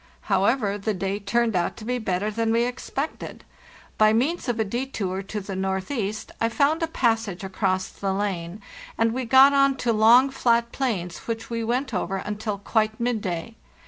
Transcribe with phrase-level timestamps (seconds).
[0.21, 3.43] However, the day turned out to be better than we expected.
[3.99, 8.63] By means of a detour to the northeast I found a passage across the lane,
[8.97, 13.53] and we got on to long, flat plains which we went over until quite midday.